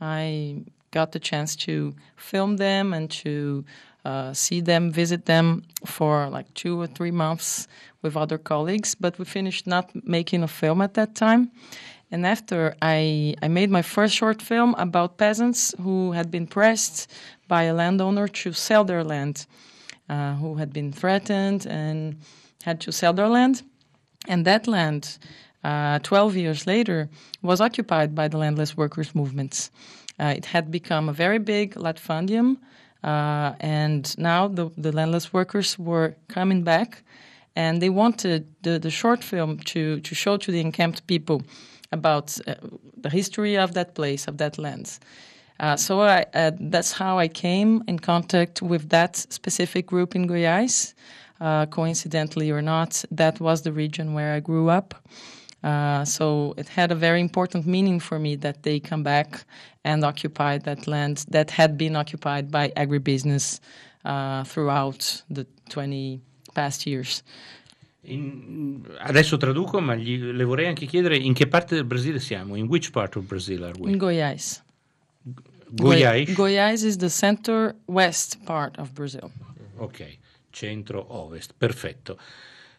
[0.00, 3.64] I got the chance to film them and to
[4.04, 7.68] uh, see them, visit them for like two or three months
[8.02, 8.94] with other colleagues.
[8.94, 11.50] But we finished not making a film at that time.
[12.10, 17.10] And after I, I made my first short film about peasants who had been pressed
[17.48, 19.46] by a landowner to sell their land,
[20.10, 22.18] uh, who had been threatened and
[22.64, 23.62] had to sell their land.
[24.28, 25.18] And that land,
[25.64, 27.08] uh, 12 years later,
[27.40, 29.70] was occupied by the landless workers movements.
[30.20, 32.58] Uh, it had become a very big latifundium,
[33.04, 37.02] uh, and now the, the landless workers were coming back,
[37.56, 41.42] and they wanted the, the short film to, to show to the encamped people
[41.90, 42.54] about uh,
[42.96, 44.98] the history of that place, of that land.
[45.60, 50.26] Uh, so I, uh, that's how I came in contact with that specific group in
[50.26, 50.94] Goiás.
[51.40, 54.94] Uh, coincidentally or not, that was the region where I grew up.
[55.62, 59.44] Uh, so it had a very important meaning for me that they come back
[59.84, 63.60] and occupy that land that had been occupied by agribusiness
[64.04, 66.20] uh, throughout the 20
[66.54, 67.22] past years.
[68.04, 72.56] In- adesso traduco, ma gli- le vorrei anche chiedere in che parte del Brasile siamo.
[72.56, 73.92] In which part of Brazil are we?
[73.92, 74.62] In Goiás.
[75.74, 76.28] Goiás?
[76.34, 79.30] Goiás is the center west part of Brazil.
[79.76, 80.18] Ok,
[80.50, 82.18] centro-ovest, perfetto.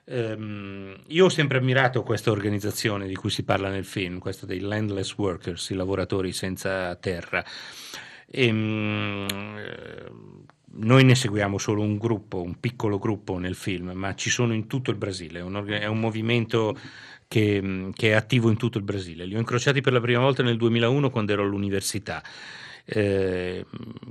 [0.05, 4.59] Ehm, io ho sempre ammirato questa organizzazione di cui si parla nel film, questa dei
[4.59, 7.43] landless workers, i lavoratori senza terra.
[8.29, 10.11] Ehm, eh,
[10.75, 14.67] noi ne seguiamo solo un gruppo, un piccolo gruppo nel film, ma ci sono in
[14.67, 16.77] tutto il Brasile, è un, è un movimento
[17.27, 19.25] che, che è attivo in tutto il Brasile.
[19.25, 22.21] Li ho incrociati per la prima volta nel 2001 quando ero all'università
[22.85, 23.65] eh,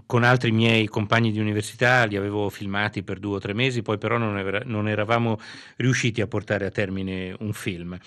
[0.07, 3.99] con altri miei compagni di università li avevo filmati per due o tre mesi, poi
[3.99, 5.39] però non, era- non eravamo
[5.77, 7.99] riusciti a portare a termine un film.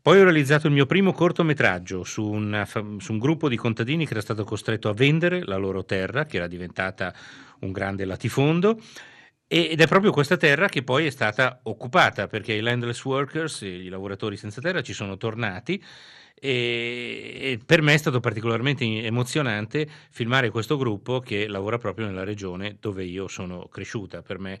[0.00, 4.12] Poi ho realizzato il mio primo cortometraggio su, una su un gruppo di contadini che
[4.12, 7.14] era stato costretto a vendere la loro terra, che era diventata
[7.60, 8.78] un grande latifondo,
[9.46, 13.88] ed è proprio questa terra che poi è stata occupata perché i landless workers, i
[13.88, 15.82] lavoratori senza terra, ci sono tornati
[16.34, 22.76] e, per me è stato particolarmente emozionante filmare questo gruppo che lavora proprio nella regione
[22.80, 24.22] dove io sono cresciuta.
[24.22, 24.60] Per me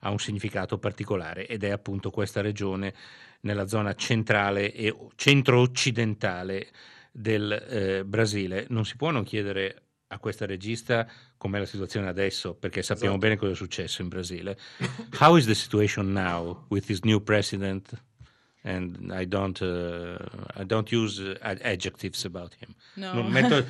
[0.00, 2.94] ha un significato particolare ed è appunto questa regione
[3.40, 6.68] nella zona centrale e centro-occidentale
[7.10, 8.66] del eh, Brasile.
[8.68, 13.26] Non si può non chiedere a questa regista com'è la situazione adesso, perché sappiamo Esatto.
[13.26, 14.56] bene cosa è successo in Brasile.
[15.18, 17.90] How is the situation now with his new president?
[18.66, 20.18] And I don't, uh,
[20.56, 22.74] I don't use uh, ad- adjectives about him.
[22.96, 23.14] No.
[23.14, 23.64] Non, metto-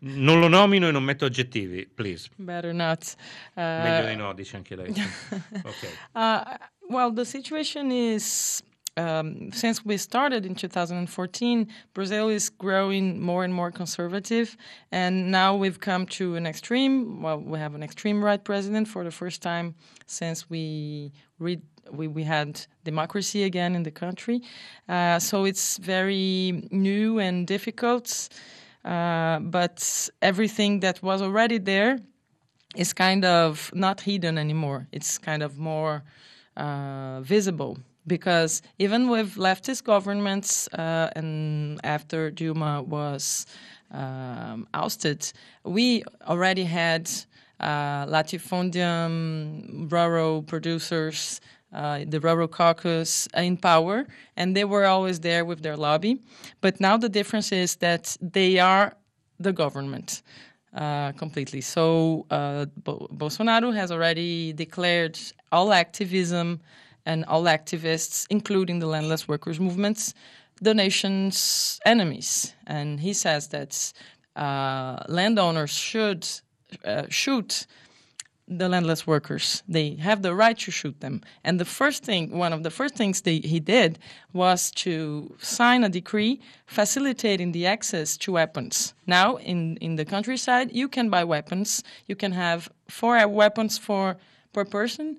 [0.00, 2.30] non lo nomino e non metto aggettivi, please.
[2.38, 3.14] Better not.
[3.54, 4.88] Uh, Meglio di no, dice anche lei.
[5.62, 5.88] ok.
[6.14, 6.56] Uh,
[6.88, 8.62] well, the situation is
[8.96, 14.56] um, since we started in 2014, Brazil is growing more and more conservative,
[14.90, 17.20] and now we've come to an extreme.
[17.22, 19.74] Well, we have an extreme right president for the first time
[20.06, 21.60] since we read.
[21.92, 24.42] We, we had democracy again in the country.
[24.88, 28.28] Uh, so it's very new and difficult.
[28.84, 31.98] Uh, but everything that was already there
[32.76, 34.86] is kind of not hidden anymore.
[34.92, 36.02] It's kind of more
[36.56, 43.46] uh, visible because even with leftist governments uh, and after Duma was
[43.90, 45.32] um, ousted,
[45.64, 47.10] we already had
[47.60, 51.40] uh, latifundium rural producers.
[51.72, 54.04] Uh, the rural caucus in power,
[54.36, 56.18] and they were always there with their lobby.
[56.60, 58.96] But now the difference is that they are
[59.38, 60.22] the government
[60.74, 61.60] uh, completely.
[61.60, 65.16] So uh, Bo- Bolsonaro has already declared
[65.52, 66.60] all activism
[67.06, 70.14] and all activists, including the landless workers movements,
[70.60, 72.54] the nation's enemies.
[72.66, 73.92] And he says that
[74.36, 76.28] uh, landowners should
[76.84, 77.66] uh, shoot
[78.50, 79.62] the landless workers.
[79.68, 81.22] They have the right to shoot them.
[81.44, 83.98] And the first thing, one of the first things they, he did
[84.32, 88.92] was to sign a decree facilitating the access to weapons.
[89.06, 91.84] Now, in, in the countryside, you can buy weapons.
[92.06, 94.16] You can have four weapons for
[94.52, 95.18] per person.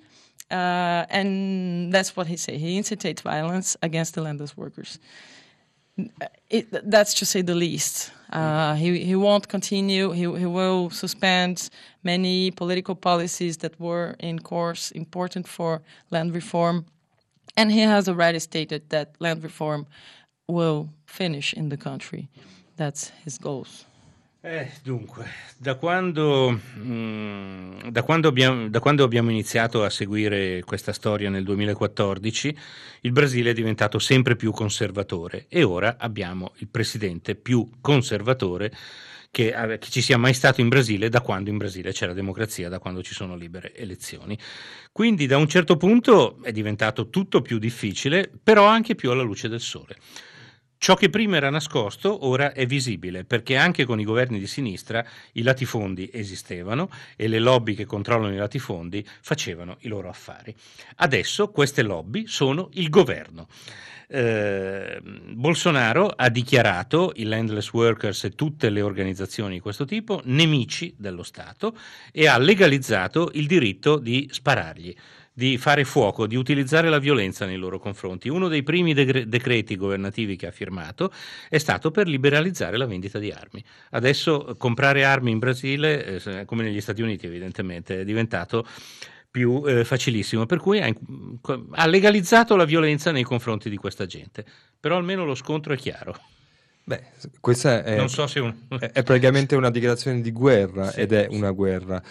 [0.52, 2.56] Uh, and that's what he said.
[2.56, 5.00] He incitates violence against the landless workers.
[6.50, 8.12] It, that's to say the least.
[8.32, 10.12] Uh, he, he won't continue.
[10.12, 11.70] He, he will suspend
[12.04, 16.86] many political policies that were in course important for land reform.
[17.58, 19.86] And he has already stated that land reform
[20.48, 22.30] will finish in the country.
[22.78, 23.86] That's his goals.
[24.44, 30.94] Eh, dunque, da quando, mm, da, quando abbiamo, da quando abbiamo iniziato a seguire questa
[30.94, 32.58] storia nel 2014,
[33.02, 38.72] il Brasile è diventato sempre più conservatore e ora abbiamo il presidente più conservatore
[39.30, 42.68] che, che ci sia mai stato in Brasile da quando in Brasile c'è la democrazia,
[42.68, 44.36] da quando ci sono libere elezioni.
[44.92, 49.48] Quindi da un certo punto è diventato tutto più difficile, però anche più alla luce
[49.48, 49.98] del sole.
[50.84, 55.06] Ciò che prima era nascosto ora è visibile perché anche con i governi di sinistra
[55.34, 60.56] i latifondi esistevano e le lobby che controllano i latifondi facevano i loro affari.
[60.96, 63.48] Adesso queste lobby sono il governo.
[64.08, 70.96] Eh, Bolsonaro ha dichiarato i landless workers e tutte le organizzazioni di questo tipo nemici
[70.98, 71.78] dello Stato
[72.12, 74.96] e ha legalizzato il diritto di sparargli
[75.34, 78.30] di fare fuoco, di utilizzare la violenza nei loro confronti.
[78.30, 81.12] Uno dei primi degre- decreti governativi che ha firmato
[81.50, 83.64] è stato per liberalizzare la vendita di armi.
[83.92, 88.66] Adesso eh, comprare armi in Brasile, eh, se- come negli Stati Uniti evidentemente, è diventato
[89.32, 90.94] più eh, facilissimo, per cui ha,
[91.72, 94.46] ha legalizzato la violenza nei confronti di questa gente.
[94.78, 96.20] Però almeno lo scontro è chiaro.
[96.84, 97.02] Beh,
[97.40, 98.54] questa è, so un...
[98.80, 102.02] è- praticamente una dichiarazione di guerra Sì, ed è una guerra.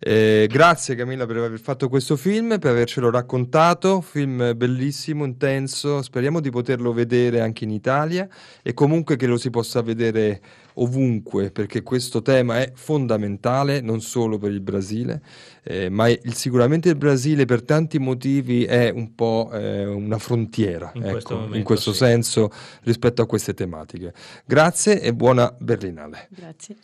[0.00, 6.40] Eh, grazie Camilla per aver fatto questo film, per avercelo raccontato, film bellissimo, intenso, speriamo
[6.40, 8.28] di poterlo vedere anche in Italia
[8.62, 10.40] e comunque che lo si possa vedere
[10.74, 15.22] ovunque perché questo tema è fondamentale non solo per il Brasile,
[15.62, 20.90] eh, ma il- sicuramente il Brasile per tanti motivi è un po' eh, una frontiera
[20.94, 21.98] In questo ecco, in momento questo sì.
[21.98, 22.50] senso
[22.82, 24.12] rispetto a queste tematiche.
[24.44, 26.28] Grazie e buona Berlinale.
[26.30, 26.76] Grazie.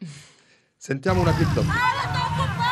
[0.77, 2.69] Sentiamo una clip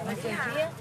[0.00, 0.75] 我们姐姐。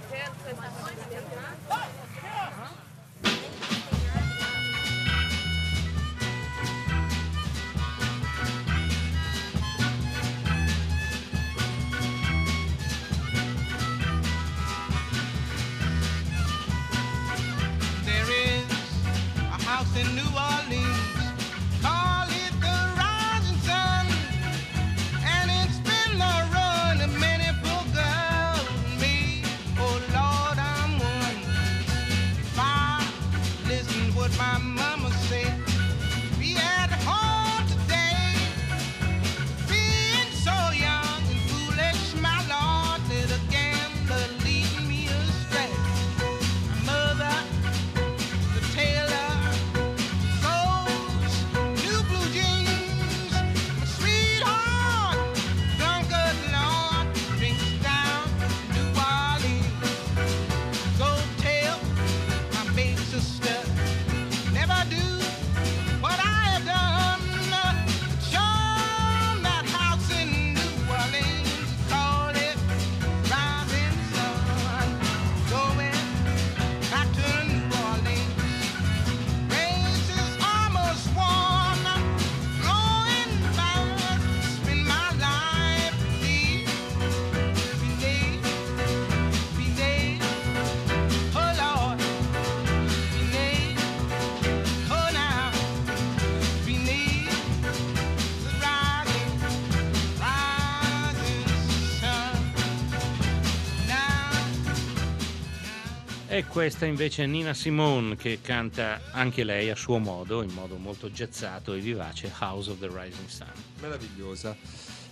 [106.35, 110.75] E questa invece è Nina Simone che canta anche lei a suo modo, in modo
[110.75, 113.47] molto jazzato e vivace, House of the Rising Sun.
[113.79, 114.53] Meravigliosa.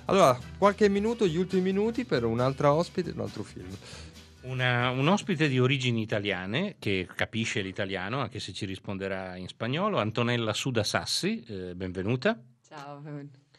[0.07, 3.69] Allora, qualche minuto, gli ultimi minuti per un'altra ospite, un altro film.
[4.41, 9.99] Una- un ospite di origini italiane che capisce l'italiano, anche se ci risponderà in spagnolo,
[9.99, 12.37] Antonella Suda Sassi, eh, benvenuta.
[12.67, 13.01] Ciao,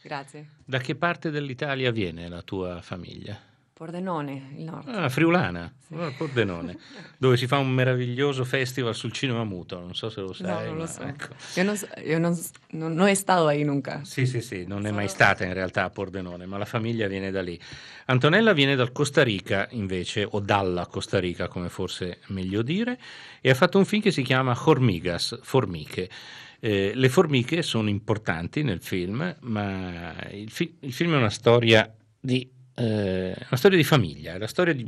[0.02, 0.50] grazie.
[0.66, 3.52] Da che parte dell'Italia viene la tua famiglia?
[3.74, 4.86] Pordenone, il nord.
[4.88, 6.78] Ah, friulana, ah, Pordenone,
[7.18, 10.66] dove si fa un meraviglioso festival sul cinema muto, non so se lo No, sai.
[10.68, 11.02] non lo so.
[11.02, 11.34] ecco.
[11.56, 12.38] Io, non, io non,
[12.70, 14.02] non- non è stato ahí nunca.
[14.04, 17.32] Sì, sì, sì, non è mai stata in realtà a Pordenone, ma la famiglia viene
[17.32, 17.60] da lì.
[18.06, 22.96] Antonella viene dal Costa Rica invece, o dalla Costa Rica come forse meglio dire,
[23.40, 26.08] e ha fatto un film che si chiama Hormigas, Formiche.
[26.60, 31.92] Eh, le formiche sono importanti nel film, ma il, fi- il film è una storia
[32.20, 34.86] di, eh, una storia di famiglia, è la storia di...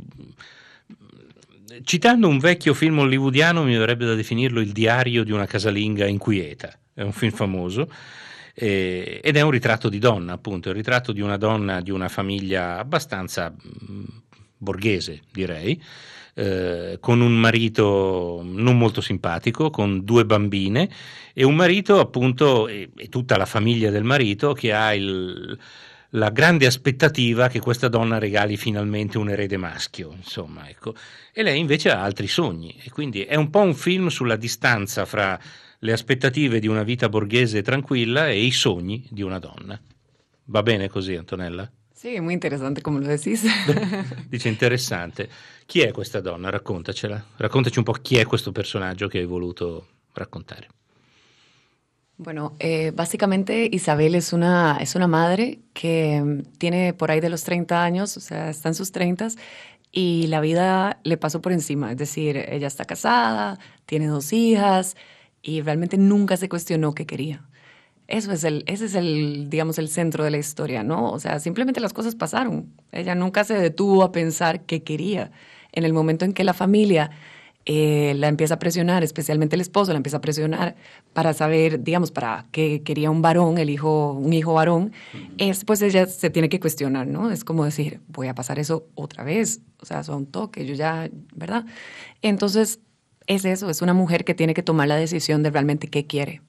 [1.83, 6.73] Citando un vecchio film hollywoodiano, mi verrebbe da definirlo il diario di una casalinga inquieta.
[6.93, 7.87] È un film famoso
[8.55, 12.09] eh, ed è un ritratto di donna, appunto, il ritratto di una donna di una
[12.09, 14.03] famiglia abbastanza mh,
[14.57, 15.79] borghese, direi,
[16.33, 20.89] eh, con un marito non molto simpatico, con due bambine
[21.33, 25.55] e un marito, appunto, e, e tutta la famiglia del marito che ha il,
[26.11, 30.95] la grande aspettativa che questa donna regali finalmente un erede maschio, insomma, ecco.
[31.33, 35.05] E lei invece ha altri sogni e quindi è un po' un film sulla distanza
[35.05, 35.39] fra
[35.79, 39.79] le aspettative di una vita borghese tranquilla e i sogni di una donna.
[40.45, 41.69] Va bene così, Antonella?
[41.93, 43.43] Sí, muy interesante como lo decís.
[44.29, 45.27] Dice interessante.
[45.65, 46.49] Chi è questa donna?
[46.49, 47.25] Raccontacela.
[47.37, 50.67] Raccontaci un po' chi è questo personaggio che hai voluto raccontare.
[52.17, 57.29] Bueno, eh, básicamente Isabel es una, es una madre que mm, tiene por ahí de
[57.29, 59.29] los 30 años, o sea, está en sus 30
[59.91, 61.91] y la vida le pasó por encima.
[61.91, 64.95] Es decir, ella está casada, tiene dos hijas
[65.43, 67.45] y realmente nunca se cuestionó qué quería.
[68.07, 71.11] Eso es el, ese es el, digamos, el centro de la historia, ¿no?
[71.11, 72.73] O sea, simplemente las cosas pasaron.
[72.91, 75.31] Ella nunca se detuvo a pensar qué quería.
[75.71, 77.11] En el momento en que la familia
[77.69, 80.77] eh, la empieza a presionar, especialmente el esposo la empieza a presionar
[81.11, 84.93] para saber, digamos, para que quería un varón, el hijo, un hijo varón,
[85.37, 87.29] es pues ella se tiene que cuestionar, ¿no?
[87.29, 91.09] Es como decir, voy a pasar eso otra vez, o sea, son toque, yo ya,
[91.35, 91.65] ¿verdad?
[92.21, 92.79] Entonces,
[93.25, 96.41] es eso, es una mujer que tiene que tomar la decisión de realmente qué quiere.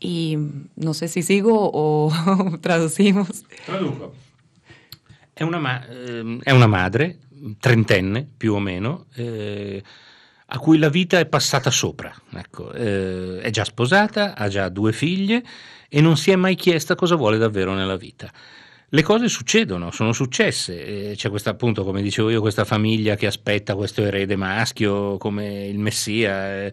[0.00, 0.36] Y
[0.76, 2.12] no sé si sigo o
[2.60, 3.44] traducimos.
[3.64, 4.12] Traduco.
[5.32, 7.20] È una, ma- ehm, una madre,
[7.58, 9.82] trentenne più o meno, eh,
[10.54, 12.14] a cui la vita è passata sopra.
[12.34, 15.42] Ecco, eh, è già sposata, ha già due figlie
[15.88, 18.30] e non si è mai chiesta cosa vuole davvero nella vita.
[18.90, 23.24] Le cose succedono, sono successe, eh, c'è questa appunto, come dicevo io, questa famiglia che
[23.24, 26.72] aspetta questo erede maschio come il Messia, eh,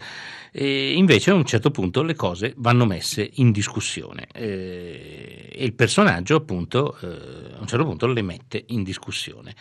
[0.51, 5.73] e invece a un certo punto le cose vanno messe in discussione eh, e il
[5.73, 9.53] personaggio appunto a un certo punto le mette in discussione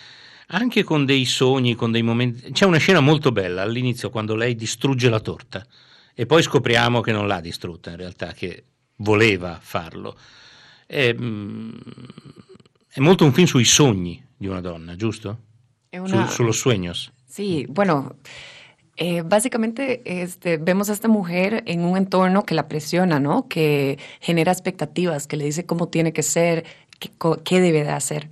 [0.50, 2.52] anche con dei sogni, con dei momenti.
[2.52, 5.66] C'è una scena molto bella all'inizio quando lei distrugge la torta
[6.14, 8.64] e poi scopriamo che non l'ha distrutta in realtà, che
[8.96, 10.16] voleva farlo.
[10.86, 11.70] È, mm,
[12.88, 15.38] è molto un film sui sogni di una donna, giusto?
[15.88, 17.10] È una- Su- sullo sueños.
[17.26, 18.16] Sí, bueno,
[18.96, 23.46] eh, básicamente este, vemos a esta mujer en un entorno que la presiona, ¿no?
[23.48, 26.64] Que genera expectativas, que le dice cómo tiene que ser,
[26.98, 27.10] qué,
[27.44, 28.30] qué debe de hacer.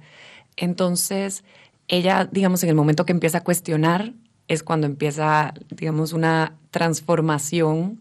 [0.57, 1.45] Entonces,
[1.89, 4.13] ella, digamos, en el momento que empieza a cuestionar,
[4.49, 8.01] es cuando empieza, digamos, una transformación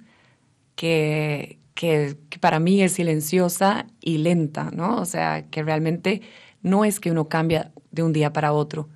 [0.76, 4.98] que, que, para mí es silenciosa y lenta, ¿no?
[4.98, 6.22] O sea, que realmente
[6.62, 8.90] no es que uno cambia de un día para otro,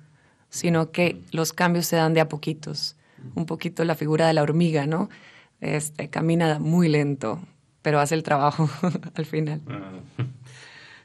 [0.48, 2.96] sino que los cambios se dan de a poquitos.
[3.34, 5.10] Un poquito la figura de la hormiga, ¿no?
[5.60, 7.40] Este, camina muy lento,
[7.82, 8.68] pero hace el trabajo
[9.14, 9.60] al final.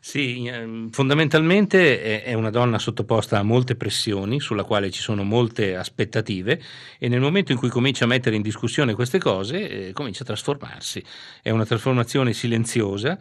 [0.07, 5.75] Sì, ehm, fondamentalmente è- una donna sottoposta a molte pressioni, sulla quale ci sono molte
[5.75, 6.61] aspettative
[6.99, 10.27] e nel momento in cui comincia a mettere in discussione queste cose, eh, comincia a
[10.27, 11.03] trasformarsi.
[11.41, 13.17] È una trasformazione silenziosa,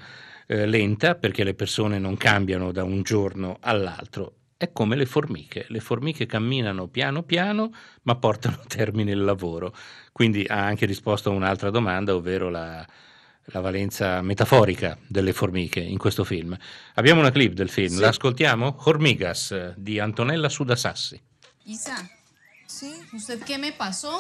[0.47, 4.35] eh, lenta, perché le persone non cambiano da un giorno all'altro.
[4.59, 7.73] È come le formiche, le formiche camminano piano piano
[8.03, 9.75] ma portano a termine il lavoro.
[10.13, 12.87] Quindi ha anche risposto a un'altra domanda, ovvero la,
[13.47, 16.57] la valenza metaforica delle formiche in questo film.
[16.95, 18.01] Abbiamo una clip del film, Sì.
[18.01, 18.77] la ascoltiamo?
[18.85, 21.21] Hormigas di Antonella Sudasassi.
[21.65, 22.09] Isa,
[23.13, 24.19] ¿usted qué me pasó?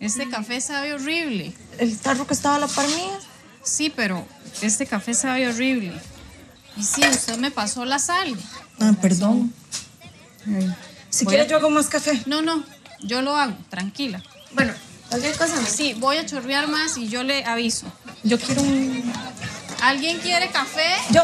[0.00, 1.52] Este café sabe horrible.
[1.78, 3.18] ¿El tarro que estaba a la par mía?
[3.62, 4.26] Sí, pero
[4.60, 5.92] este café sabe horrible.
[6.76, 8.34] Y sí, usted me pasó la sal.
[8.80, 9.52] Ah, perdón.
[11.08, 12.20] Si Voy quiere a- yo hago más café.
[12.26, 12.64] No, no,
[13.02, 14.22] yo lo hago, tranquila.
[14.52, 14.72] Bueno,
[15.14, 15.64] cualquier cosa.
[15.66, 17.86] Sí, voy a chorrear más y yo le aviso.
[18.24, 19.12] Yo quiero un...
[19.80, 20.96] ¿Alguien quiere café?
[21.10, 21.22] Yo.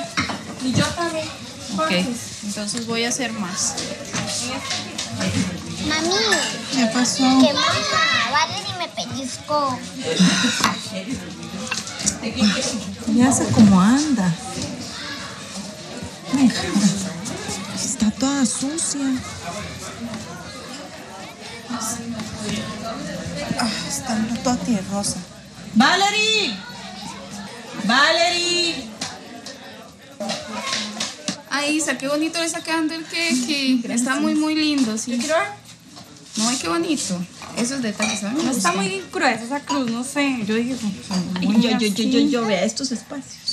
[0.62, 1.26] Y yo también.
[1.76, 1.90] Ok,
[2.44, 3.74] entonces voy a hacer más.
[5.88, 6.10] Mami.
[6.72, 7.22] ¿Qué pasó?
[7.22, 7.70] Que mamá,
[8.30, 9.78] Valerie me pellizcó.
[13.16, 14.32] Ya sé cómo anda.
[16.32, 16.54] Venga.
[17.74, 19.00] Está toda sucia.
[23.58, 25.16] Ah, está toda tierrosa.
[25.74, 26.54] ¡Valerie!
[27.84, 28.90] ¡Valerie!
[31.50, 33.80] Ay, Isa, qué bonito le está quedando el queque.
[33.92, 35.20] Está muy, muy lindo, sí.
[36.36, 37.18] No, ay, qué bonito.
[37.56, 38.42] Esos detalles, ¿sabes?
[38.42, 40.44] No está muy gruesa esa cruz, no sé.
[40.46, 40.76] Yo dije,
[41.40, 43.49] Ay, yo, yo, yo, yo, yo, vea estos espacios.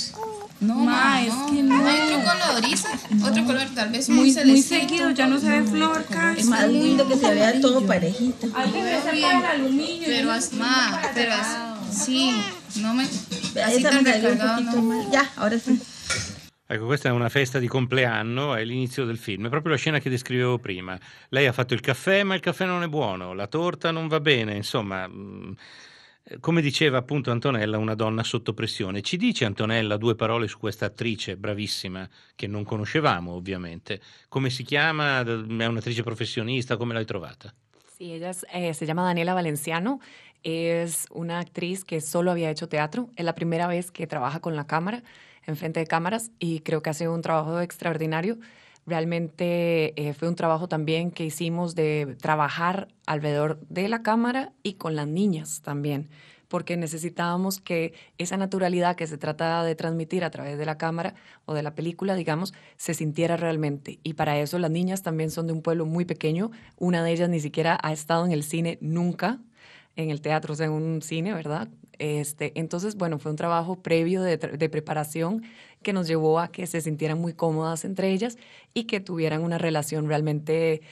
[0.60, 0.82] No,
[1.18, 1.46] es no.
[1.46, 1.86] que no.
[1.86, 2.88] hay otro color, Isa.
[3.24, 4.80] Otro color, tal vez Muy, muy, muy celestito.
[4.80, 6.40] seguido, ya no se ve flor casi.
[6.40, 8.48] Es más lindo que se vea todo parejito.
[8.56, 10.06] Alguien me separa el aluminio.
[10.06, 11.58] Pero, as- ma, pero, as-
[12.04, 12.32] sí,
[12.80, 13.04] no me...
[13.04, 14.82] Así esa tan me recargado, no.
[14.82, 15.10] mal.
[15.12, 15.80] Ya, ahora sí.
[16.70, 20.00] Ecco, questa è una festa di compleanno, è l'inizio del film, è proprio la scena
[20.00, 20.98] che descrivevo prima.
[21.30, 24.20] Lei ha fatto il caffè, ma il caffè non è buono, la torta non va
[24.20, 25.54] bene, insomma, mh,
[26.40, 29.00] come diceva appunto Antonella, una donna sotto pressione.
[29.00, 34.00] Ci dice Antonella due parole su questa attrice bravissima, che non conoscevamo ovviamente.
[34.28, 35.20] Come si chiama?
[35.20, 37.52] È un'attrice professionista, come l'hai trovata?
[37.96, 40.00] Sí, ella es, eh, se llama Daniela Valenciano.
[40.42, 43.10] Es una actriz que solo había hecho teatro.
[43.16, 45.02] Es la primera vez que trabaja con la cámara,
[45.46, 48.38] enfrente de cámaras, y creo que hace un trabajo extraordinario.
[48.88, 54.74] Realmente eh, fue un trabajo también que hicimos de trabajar alrededor de la cámara y
[54.74, 56.08] con las niñas también,
[56.48, 61.12] porque necesitábamos que esa naturalidad que se trata de transmitir a través de la cámara
[61.44, 63.98] o de la película, digamos, se sintiera realmente.
[64.04, 66.50] Y para eso las niñas también son de un pueblo muy pequeño.
[66.78, 69.38] Una de ellas ni siquiera ha estado en el cine nunca,
[69.96, 71.68] en el teatro, o sea, en un cine, ¿verdad?
[71.98, 75.42] Este, entonces, bueno, fue un trabajo previo de, de preparación
[75.82, 78.38] que nos llevó a que se sintieran muy cómodas entre ellas
[78.74, 80.82] y que tuvieran una relación realmente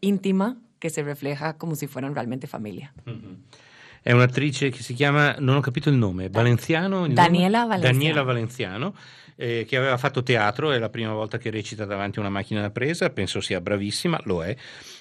[0.00, 2.92] íntima que se refleja como si fueran realmente familia.
[4.02, 7.06] È un'attrice che si chiama, non ho capito il nome, Valenziano?
[7.06, 7.68] il Daniela nome?
[7.70, 7.98] Valenciano.
[7.98, 8.94] Daniela Valenziano,
[9.34, 12.60] eh, che aveva fatto teatro, è la prima volta che recita davanti a una macchina
[12.60, 14.56] da presa, penso sia bravissima, lo è.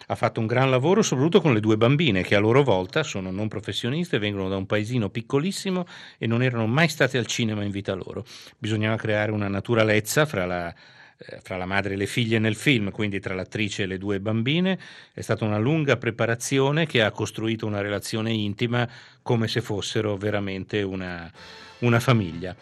[0.08, 3.32] Ha fatto un gran lavoro soprattutto con le due bambine che a loro volta sono
[3.32, 5.86] non professioniste, vengono da un paesino piccolissimo
[6.18, 8.26] e non erano mai state al cinema in vita loro.
[8.58, 10.74] Bisognava creare una naturalezza fra la
[11.18, 14.20] eh, fra la madre e le figlie nel film, quindi tra l'attrice e le due
[14.20, 14.78] bambine.
[15.14, 18.86] È stata una lunga preparazione che ha costruito una relazione intima
[19.22, 21.32] come se fossero veramente una,
[21.80, 22.54] una famiglia.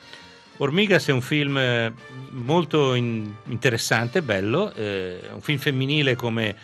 [0.57, 1.91] Ormigas è un film eh,
[2.29, 6.55] molto in- interessante, bello, eh, un film femminile come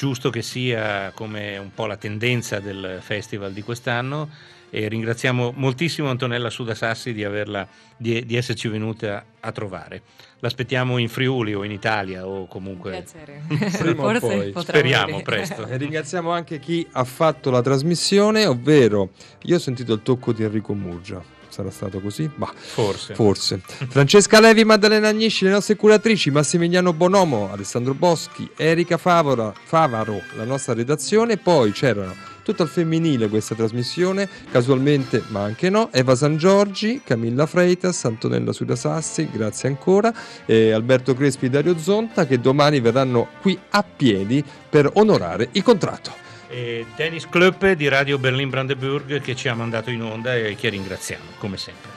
[0.00, 4.30] giusto che sia, come un po' la tendenza del festival di quest'anno
[4.70, 10.00] e ringraziamo moltissimo Antonella Sudasassi di, averla, di, di esserci venuta a trovare.
[10.38, 12.92] L'aspettiamo in Friuli o in Italia o comunque...
[12.92, 13.42] Piacere.
[13.76, 14.54] Prima o poi.
[14.56, 15.22] Speriamo venire.
[15.22, 15.66] presto.
[15.66, 19.10] E ringraziamo anche chi ha fatto la trasmissione, ovvero
[19.42, 21.22] io ho sentito il tocco di Enrico Murgia.
[21.50, 22.30] Sarà stato così?
[22.34, 23.14] Bah, Forse.
[23.14, 23.60] forse.
[23.90, 30.44] Francesca Levi, Maddalena Agnisci, le nostre curatrici, Massimiliano Bonomo, Alessandro Boschi, Erika Favora, Favaro, la
[30.44, 31.36] nostra redazione.
[31.36, 37.46] Poi c'erano tutto al femminile questa trasmissione, casualmente, ma anche no, Eva San Giorgi, Camilla
[37.46, 40.12] Freitas, Antonella Sudasassi, grazie ancora,
[40.46, 45.62] e Alberto Crespi e Dario Zonta che domani verranno qui a piedi per onorare il
[45.62, 46.28] contratto.
[46.50, 50.68] E Dennis Klöppe di Radio Berlin Brandeburg che ci ha mandato in onda e che
[50.68, 51.90] ringraziamo come sempre.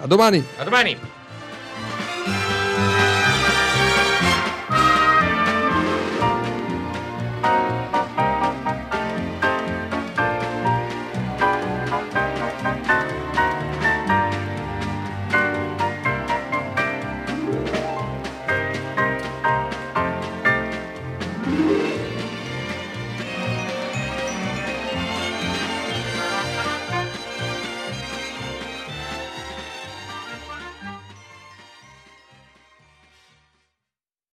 [0.00, 0.44] A domani!
[0.56, 1.19] A domani!